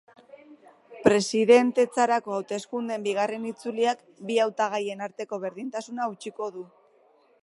[1.07, 6.65] Presidentetzarako hauteskundeen bigarren itzuliak bi hautagaien arteko berdinketa hautsiko du.